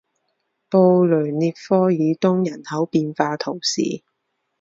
[0.67, 4.01] 布雷涅科尔东人口变化图示